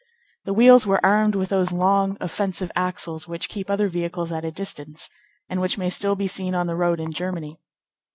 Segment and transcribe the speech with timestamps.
[0.45, 4.49] The wheels were armed with those long, offensive axles which keep other vehicles at a
[4.51, 5.11] distance,
[5.47, 7.59] and which may still be seen on the road in Germany.